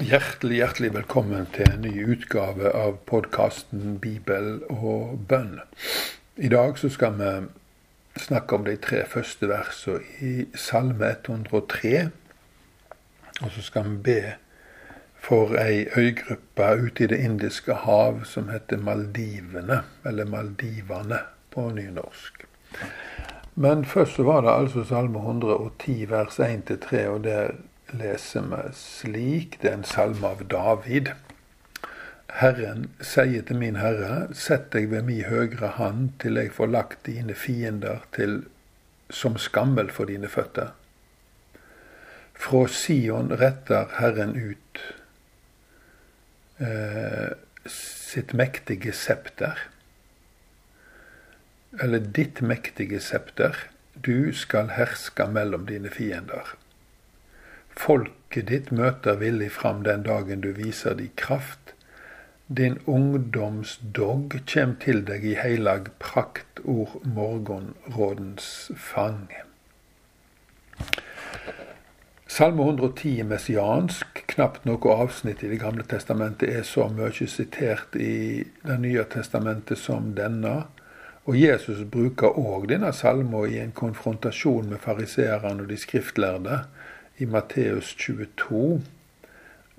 Hjertelig, 0.00 0.56
hjertelig 0.56 0.94
velkommen 0.94 1.44
til 1.52 1.66
en 1.68 1.82
ny 1.84 1.90
utgave 2.08 2.70
av 2.72 2.94
podkasten 3.04 3.98
Bibel 4.00 4.62
og 4.72 5.26
bønn. 5.28 5.58
I 6.40 6.48
dag 6.48 6.78
så 6.80 6.88
skal 6.88 7.18
vi 7.18 7.32
snakke 8.22 8.56
om 8.56 8.64
de 8.64 8.78
tre 8.80 9.02
første 9.04 9.50
versene 9.50 10.00
i 10.24 10.46
Salme 10.56 11.12
103. 11.18 11.92
Og 13.42 13.52
så 13.52 13.66
skal 13.66 13.90
vi 13.90 14.00
be 14.08 14.18
for 15.20 15.52
ei 15.60 15.84
øygruppe 15.92 16.72
ute 16.80 17.04
i 17.04 17.12
Det 17.12 17.20
indiske 17.20 17.82
hav 17.84 18.24
som 18.24 18.48
heter 18.48 18.80
Maldivene, 18.80 19.82
eller 20.06 20.24
Maldivane 20.24 21.20
på 21.52 21.68
nynorsk. 21.76 22.46
Men 23.54 23.84
først 23.84 24.16
så 24.16 24.24
var 24.24 24.40
det 24.40 24.56
altså 24.62 24.84
Salme 24.84 25.18
110 25.18 26.08
vers 26.08 26.40
1-3, 26.40 27.06
og 27.06 27.24
der 27.24 27.52
leser 27.92 28.46
vi 28.50 28.62
slik. 28.76 29.58
Det 29.62 29.70
er 29.70 29.78
en 29.80 29.86
salme 29.88 30.26
av 30.26 30.44
David. 30.50 31.12
Herren 32.40 32.86
sier 33.02 33.42
til 33.46 33.58
min 33.58 33.78
Herre, 33.80 34.28
sett 34.36 34.70
deg 34.74 34.90
ved 34.92 35.06
mi 35.08 35.20
høyre 35.26 35.74
hand 35.80 36.12
til 36.22 36.38
jeg 36.38 36.52
får 36.54 36.70
lagt 36.70 37.02
dine 37.08 37.34
fiender 37.34 38.04
til 38.14 38.44
som 39.10 39.38
skammel 39.38 39.90
for 39.90 40.10
dine 40.10 40.30
føtter. 40.30 40.70
Fra 42.40 42.62
Sion 42.72 43.34
retter 43.36 43.90
Herren 43.98 44.36
ut 44.38 44.80
eh, 46.62 47.34
sitt 47.66 48.32
mektige 48.32 48.94
septer. 48.96 49.58
Eller 51.80 52.00
ditt 52.00 52.40
mektige 52.40 53.00
septer. 53.02 53.58
Du 53.94 54.32
skal 54.32 54.72
herske 54.78 55.26
mellom 55.28 55.66
dine 55.68 55.90
fiender. 55.92 56.54
Folket 57.76 58.48
ditt 58.48 58.70
møter 58.70 59.18
villig 59.20 59.50
fram 59.52 59.84
den 59.86 60.02
dagen 60.06 60.42
du 60.44 60.52
viser 60.56 60.94
de 60.98 61.08
kraft. 61.16 61.74
Din 62.46 62.80
ungdomsdogg 62.90 64.40
kjem 64.50 64.74
til 64.82 65.04
deg 65.06 65.22
i 65.22 65.36
heilag 65.38 65.92
prakt 66.02 66.58
ord 66.64 66.96
morgonrådens 67.06 68.72
fang. 68.74 69.28
Salme 72.30 72.62
110 72.62 73.22
messiansk, 73.26 74.24
knapt 74.30 74.66
noe 74.66 74.92
avsnitt 74.94 75.42
i 75.42 75.48
Det 75.50 75.60
gamle 75.62 75.82
testamentet 75.86 76.50
er 76.50 76.66
så 76.66 76.88
mye 76.90 77.26
sitert 77.26 77.94
i 77.94 78.44
Det 78.66 78.78
nye 78.82 79.02
testamentet 79.10 79.78
som 79.78 80.12
denne. 80.14 80.64
Og 81.26 81.36
Jesus 81.36 81.82
bruker 81.90 82.38
òg 82.38 82.68
denne 82.70 82.92
salmen 82.94 83.50
i 83.50 83.58
en 83.62 83.74
konfrontasjon 83.74 84.70
med 84.70 84.82
fariseerne 84.82 85.62
og 85.62 85.68
de 85.70 85.78
skriftlærde 85.78 86.64
i 87.20 87.26
Matteus 87.26 87.94
22, 87.94 88.82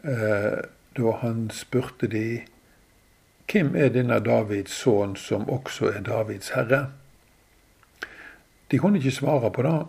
eh, 0.03 0.61
da 0.97 1.11
han 1.21 1.49
spurte 1.53 2.07
de 2.07 2.41
hvem 3.51 3.75
er 3.75 3.89
denne 3.91 4.19
Davids 4.23 4.71
sønn 4.79 5.17
som 5.19 5.49
også 5.49 5.89
er 5.91 6.05
Davids 6.07 6.53
herre? 6.55 6.85
De 8.71 8.79
kunne 8.79 9.01
ikke 9.01 9.11
svare 9.11 9.51
på 9.51 9.65
det, 9.67 9.79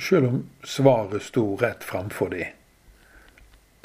selv 0.00 0.28
om 0.28 0.38
svaret 0.64 1.22
sto 1.22 1.44
rett 1.60 1.84
framfor 1.84 2.32
dem. 2.32 2.54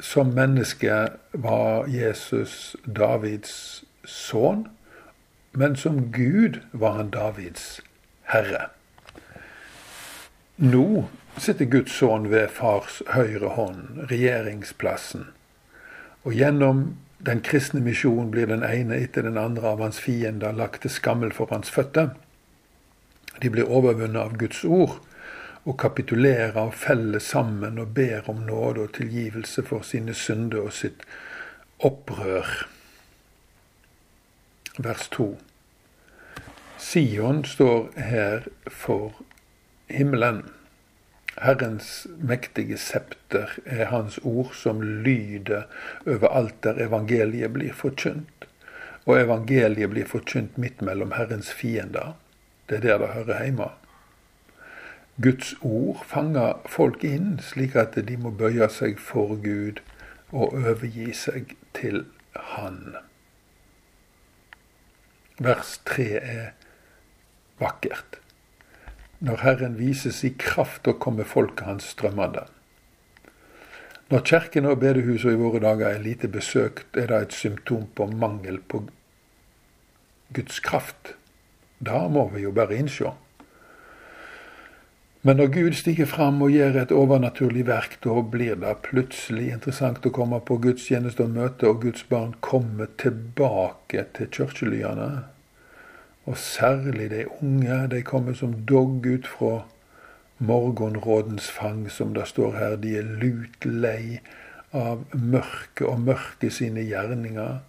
Som 0.00 0.32
menneske 0.32 1.08
var 1.32 1.90
Jesus 1.92 2.76
Davids 2.86 3.84
sønn, 4.06 4.68
men 5.52 5.76
som 5.76 6.12
Gud 6.12 6.62
var 6.72 6.96
han 6.96 7.10
Davids 7.10 7.82
herre. 8.32 8.70
Nå 10.56 11.08
sitter 11.42 11.68
Guds 11.70 11.92
sønn 11.98 12.30
ved 12.30 12.48
fars 12.54 13.02
høyre 13.14 13.54
hånd, 13.56 14.06
regjeringsplassen. 14.10 15.28
Og 16.24 16.34
gjennom 16.34 16.96
den 17.18 17.42
kristne 17.42 17.80
misjon 17.82 18.30
blir 18.30 18.46
den 18.50 18.62
ene 18.62 19.00
etter 19.02 19.26
den 19.26 19.38
andre 19.40 19.72
av 19.72 19.82
hans 19.82 19.98
fiender 20.00 20.54
lagt 20.54 20.82
til 20.84 20.94
skammel 20.94 21.32
for 21.34 21.50
hans 21.50 21.70
føtter. 21.74 22.14
De 23.42 23.50
blir 23.50 23.70
overvunnet 23.70 24.22
av 24.22 24.36
Guds 24.38 24.64
ord 24.64 24.98
og 25.64 25.76
kapitulerer 25.78 26.56
og 26.62 26.74
feller 26.78 27.22
sammen 27.22 27.78
og 27.82 27.94
ber 27.94 28.30
om 28.30 28.44
nåde 28.46 28.86
og 28.86 28.94
tilgivelse 28.96 29.64
for 29.66 29.86
sine 29.86 30.14
synder 30.14 30.68
og 30.68 30.72
sitt 30.72 31.02
opprør. 31.84 32.68
Vers 34.78 35.08
2. 35.14 35.32
Sion 36.78 37.42
står 37.44 37.90
her 37.98 38.46
for 38.70 39.18
himmelen. 39.90 40.44
Herrens 41.42 42.06
mektige 42.18 42.78
septer 42.78 43.52
er 43.64 43.90
hans 43.92 44.18
ord 44.26 44.54
som 44.58 44.82
lyder 44.82 45.68
over 46.06 46.28
alt 46.34 46.62
der 46.64 46.80
evangeliet 46.82 47.52
blir 47.54 47.74
forkynt. 47.74 48.46
Og 49.06 49.20
evangeliet 49.20 49.90
blir 49.90 50.06
forkynt 50.06 50.58
midt 50.58 50.82
mellom 50.82 51.14
Herrens 51.16 51.52
fiender. 51.52 52.16
Det 52.68 52.76
er 52.76 52.80
der 52.80 52.98
det 52.98 53.08
hører 53.14 53.44
hjemme. 53.44 53.70
Guds 55.22 55.54
ord 55.62 56.04
fanger 56.06 56.60
folk 56.66 57.04
inn, 57.04 57.38
slik 57.42 57.74
at 57.76 57.96
de 58.08 58.16
må 58.16 58.30
bøye 58.30 58.68
seg 58.70 59.00
for 59.02 59.34
Gud 59.42 59.80
og 60.30 60.52
overgi 60.52 61.10
seg 61.16 61.56
til 61.74 62.04
Han. 62.34 62.94
Vers 65.42 65.78
tre 65.86 66.06
er 66.18 66.46
vakkert 67.58 68.20
når 69.18 69.42
Herren 69.42 69.78
vises 69.78 70.22
i 70.24 70.30
kraft 70.38 70.86
og 70.86 71.00
kommer 71.02 71.26
folket 71.26 71.66
hans 71.66 71.90
strømmende. 71.94 72.44
Når 74.08 74.24
kirken 74.24 74.66
og 74.70 74.78
bedehusene 74.80 75.34
i 75.34 75.40
våre 75.40 75.60
dager 75.60 75.90
er 75.90 76.04
lite 76.04 76.30
besøkt, 76.32 76.96
er 76.96 77.10
det 77.10 77.22
et 77.22 77.34
symptom 77.36 77.88
på 77.94 78.06
mangel 78.08 78.60
på 78.60 78.86
Guds 80.32 80.60
kraft. 80.60 81.14
Da 81.78 82.06
må 82.08 82.28
vi 82.32 82.46
jo 82.46 82.52
bare 82.52 82.78
innsjå. 82.78 83.12
Men 85.22 85.36
når 85.36 85.50
Gud 85.52 85.72
stiger 85.76 86.06
fram 86.06 86.42
og 86.42 86.54
gjør 86.54 86.76
et 86.80 86.92
overnaturlig 86.94 87.66
verk, 87.66 87.98
da 88.04 88.20
blir 88.22 88.54
det 88.62 88.76
plutselig 88.86 89.50
interessant 89.52 90.06
å 90.06 90.12
komme 90.14 90.38
på 90.40 90.56
gudstjeneste 90.62 91.26
og 91.26 91.34
møte, 91.34 91.68
og 91.68 91.82
Guds 91.82 92.06
barn 92.08 92.36
kommer 92.40 92.88
tilbake 93.02 94.06
til 94.16 94.30
kirkelyene. 94.32 95.26
Og 96.28 96.36
særlig 96.36 97.10
de 97.10 97.24
unge, 97.40 97.88
de 97.88 98.02
kommer 98.04 98.34
som 98.36 98.52
dogg 98.68 99.06
ut 99.06 99.26
fra 99.26 99.62
morgenrådens 100.38 101.50
fang, 101.50 101.90
som 101.90 102.12
det 102.14 102.26
står 102.28 102.52
her. 102.58 102.76
De 102.76 102.98
er 102.98 103.02
lut 103.22 103.64
lei 103.64 104.20
av 104.76 105.06
mørket 105.14 105.86
og 105.88 106.02
mørket 106.04 106.52
sine 106.52 106.84
gjerninger. 106.84 107.62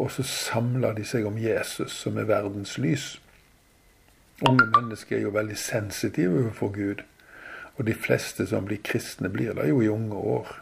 Og 0.00 0.10
så 0.16 0.24
samler 0.24 0.96
de 0.96 1.04
seg 1.04 1.28
om 1.28 1.36
Jesus, 1.38 1.92
som 1.92 2.16
er 2.16 2.30
verdens 2.30 2.78
lys. 2.80 3.20
Unge 4.48 4.64
mennesker 4.78 5.18
er 5.18 5.26
jo 5.26 5.36
veldig 5.36 5.58
sensitive 5.60 6.40
overfor 6.46 6.72
Gud. 6.72 7.04
Og 7.76 7.84
de 7.86 7.94
fleste 7.94 8.46
som 8.48 8.64
blir 8.64 8.80
kristne, 8.84 9.28
blir 9.28 9.52
det 9.60 9.68
jo 9.68 9.84
i 9.84 9.92
unge 9.92 10.16
år 10.16 10.56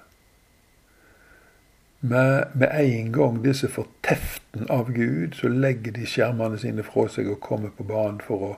med, 2.00 2.44
med 2.54 2.70
en 2.72 3.12
gang 3.12 3.42
disse 3.44 3.68
får 3.68 3.86
teften 4.06 4.68
av 4.70 4.92
Gud, 4.92 5.34
så 5.34 5.48
legger 5.48 5.92
de 5.96 6.06
skjermene 6.06 6.58
sine 6.60 6.84
fra 6.86 7.08
seg 7.10 7.30
og 7.32 7.42
kommer 7.44 7.74
på 7.74 7.86
banen 7.88 8.20
for 8.24 8.44
å 8.50 8.52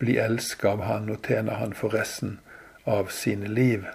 bli 0.00 0.16
elska 0.18 0.74
av 0.74 0.84
Han 0.88 1.10
og 1.12 1.26
tjene 1.26 1.58
Han 1.60 1.74
for 1.76 1.94
resten 1.94 2.38
av 2.88 3.12
sine 3.14 3.48
liv. 3.48 3.86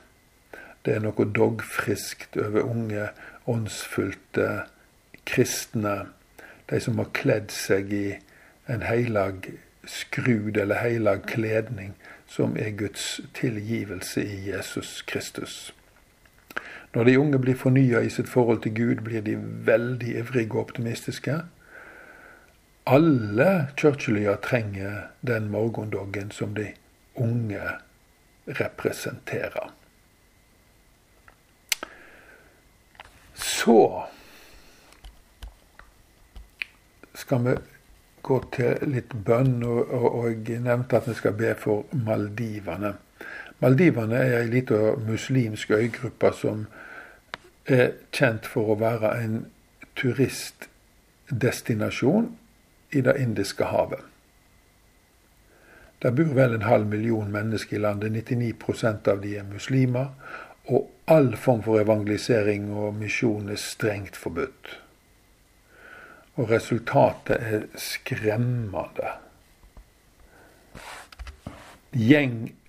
Det 0.85 0.95
er 0.95 1.03
noe 1.03 1.25
dogfriskt 1.25 2.37
over 2.37 2.63
unge, 2.63 3.09
åndsfullte 3.49 4.65
kristne. 5.25 5.95
De 6.69 6.79
som 6.81 7.01
har 7.01 7.11
kledd 7.17 7.51
seg 7.53 7.93
i 7.93 8.07
en 8.69 8.85
heilag 8.85 9.49
skrud 9.85 10.57
eller 10.57 10.81
heilag 10.81 11.25
kledning, 11.29 11.93
som 12.27 12.55
er 12.57 12.77
Guds 12.77 13.19
tilgivelse 13.37 14.23
i 14.23 14.37
Jesus 14.49 15.01
Kristus. 15.09 15.73
Når 16.95 17.03
de 17.03 17.19
unge 17.19 17.39
blir 17.39 17.55
fornya 17.59 17.99
i 17.99 18.09
sitt 18.09 18.29
forhold 18.31 18.61
til 18.63 18.75
Gud, 18.75 19.03
blir 19.03 19.21
de 19.21 19.35
veldig 19.67 20.13
ivrige 20.17 20.51
og 20.51 20.59
optimistiske. 20.59 21.41
Alle 22.87 23.67
Churchillyer 23.77 24.35
trenger 24.35 25.01
den 25.27 25.49
morgendoggen 25.51 26.31
som 26.31 26.55
de 26.55 26.69
unge 27.15 27.61
representerer. 28.47 29.73
Så 33.33 34.03
skal 37.15 37.43
vi 37.45 37.55
gå 38.21 38.39
til 38.55 38.87
litt 38.87 39.11
bønn, 39.25 39.63
og, 39.63 39.91
og 39.91 40.47
jeg 40.47 40.63
nevnte 40.63 40.97
at 40.97 41.09
vi 41.09 41.13
skal 41.13 41.35
be 41.35 41.51
for 41.59 41.83
Maldivene. 41.91 42.95
Maldivene 43.59 44.15
er 44.15 44.39
ei 44.39 44.49
lita 44.51 44.95
muslimsk 45.07 45.71
øygruppe 45.71 46.31
som 46.35 46.65
er 47.65 47.91
kjent 48.13 48.45
for 48.45 48.69
å 48.73 48.75
være 48.79 49.23
en 49.23 49.45
turistdestinasjon 49.95 52.37
i 52.95 53.01
Det 53.01 53.15
indiske 53.19 53.63
havet. 53.65 53.99
Der 56.01 56.11
bor 56.11 56.33
vel 56.37 56.53
en 56.53 56.61
halv 56.61 56.87
million 56.87 57.31
mennesker 57.31 57.77
i 57.77 57.81
landet. 57.81 58.11
99% 58.29 59.07
av 59.09 59.21
de 59.23 59.37
er 59.39 59.43
muslimer. 59.43 60.07
Og 60.67 60.91
all 61.07 61.35
form 61.37 61.63
for 61.63 61.79
evangelisering 61.81 62.73
og 62.73 62.93
misjon 62.99 63.49
er 63.49 63.55
strengt 63.61 64.15
forbudt. 64.17 64.79
Og 66.35 66.49
resultatet 66.51 67.37
er 67.39 67.67
skremmende. 67.79 69.11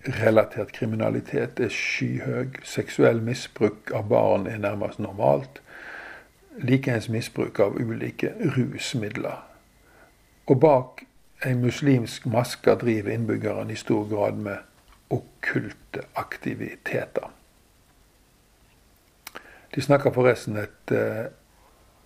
Gjengrelatert 0.07 0.73
kriminalitet 0.73 1.61
er 1.61 1.69
skyhøy. 1.69 2.61
Seksuell 2.63 3.19
misbruk 3.23 3.91
av 3.95 4.07
barn 4.09 4.47
er 4.47 4.61
nærmest 4.63 5.01
normalt. 5.03 5.59
Likeens 6.63 7.09
misbruk 7.09 7.59
av 7.61 7.75
ulike 7.75 8.31
rusmidler. 8.55 9.43
Og 10.47 10.61
bak 10.63 11.03
ei 11.45 11.57
muslimsk 11.59 12.27
maske 12.31 12.77
driver 12.79 13.13
innbyggerne 13.13 13.73
i 13.73 13.81
stor 13.81 14.07
grad 14.09 14.39
med 14.39 14.63
okkulte 15.11 16.07
aktiviteter. 16.15 17.27
De 19.75 19.83
snakker 19.83 20.15
forresten 20.15 20.57
et 20.57 20.95
eh, 20.95 21.27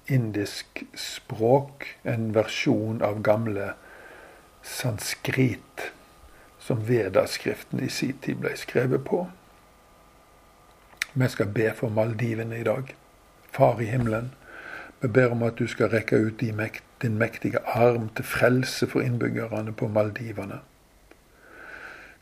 indisk 0.09 0.83
språk, 0.97 1.85
en 2.05 2.33
versjon 2.35 3.05
av 3.05 3.21
gamle 3.23 3.75
sanskrit, 4.65 5.93
som 6.61 6.89
Vedaskriften 6.89 7.81
i 7.81 7.89
sin 7.89 8.19
tid 8.23 8.41
ble 8.43 8.57
skrevet 8.57 9.05
på. 9.05 9.25
Vi 11.15 11.29
skal 11.29 11.47
be 11.47 11.73
for 11.75 11.91
Maldivene 11.91 12.61
i 12.61 12.67
dag. 12.67 12.95
Far 13.51 13.81
i 13.81 13.89
himmelen, 13.91 14.31
vi 15.01 15.09
ber 15.09 15.33
om 15.33 15.43
at 15.43 15.59
du 15.59 15.67
skal 15.67 15.91
rekke 15.91 16.17
ut 16.17 16.41
din 17.03 17.19
mektige 17.19 17.59
arm 17.65 18.11
til 18.17 18.25
frelse 18.25 18.87
for 18.87 19.01
innbyggerne 19.01 19.73
på 19.73 19.89
Maldivene. 19.89 20.61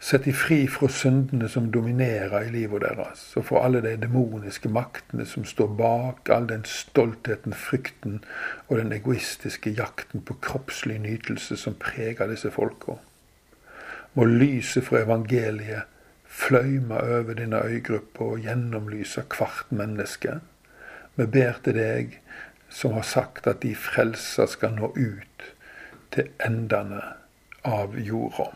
Sett 0.00 0.24
de 0.24 0.32
fri 0.32 0.60
fra 0.70 0.86
syndene 0.88 1.48
som 1.50 1.72
dominerer 1.74 2.44
i 2.46 2.52
livet 2.54 2.84
deres, 2.84 3.24
og 3.36 3.48
fra 3.48 3.64
alle 3.66 3.80
de 3.82 3.96
demoniske 3.98 4.70
maktene 4.70 5.26
som 5.26 5.44
står 5.44 5.72
bak 5.80 6.30
all 6.30 6.46
den 6.46 6.62
stoltheten, 6.64 7.52
frykten 7.52 8.20
og 8.68 8.78
den 8.78 8.94
egoistiske 8.94 9.74
jakten 9.74 10.22
på 10.22 10.38
kroppslig 10.42 11.00
nytelse 11.02 11.58
som 11.58 11.74
preger 11.74 12.30
disse 12.30 12.50
folka. 12.54 13.00
Må 14.14 14.24
lyset 14.24 14.86
fra 14.86 15.02
evangeliet 15.04 15.82
fløyme 16.28 17.00
over 17.00 17.34
denne 17.34 17.60
øygrupper 17.64 18.24
og 18.24 18.44
gjennomlyse 18.44 19.24
hvert 19.28 19.72
menneske. 19.72 20.38
Vi 21.16 21.26
ber 21.26 21.60
til 21.64 21.74
deg 21.78 22.18
som 22.68 22.92
har 22.92 23.02
sagt 23.02 23.46
at 23.46 23.62
de 23.62 23.74
frelsa 23.74 24.46
skal 24.46 24.76
nå 24.76 24.92
ut 24.96 25.46
til 26.14 26.28
endene 26.44 27.00
av 27.64 27.96
jorda. 27.98 28.50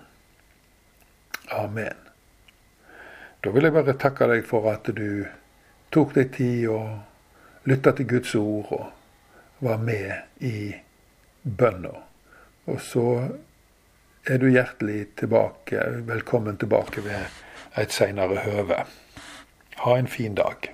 Amen. 1.53 1.97
Da 3.45 3.51
vil 3.51 3.67
jeg 3.67 3.75
bare 3.75 3.97
takke 3.99 4.29
deg 4.31 4.45
for 4.47 4.69
at 4.71 4.89
du 4.95 5.25
tok 5.93 6.15
deg 6.15 6.31
tid 6.37 6.69
og 6.71 7.67
lytta 7.69 7.93
til 7.97 8.09
Guds 8.13 8.35
ord 8.39 8.71
og 8.77 8.87
var 9.63 9.81
med 9.83 10.45
i 10.45 10.73
bønna. 11.43 11.95
Og 12.71 12.79
så 12.81 13.07
er 14.27 14.39
du 14.39 14.47
hjertelig 14.51 15.07
tilbake, 15.19 15.83
velkommen 16.07 16.57
tilbake 16.57 17.03
ved 17.05 17.27
et 17.79 17.93
seinere 17.93 18.45
høve. 18.45 18.85
Ha 19.83 19.97
en 19.99 20.07
fin 20.07 20.35
dag. 20.39 20.69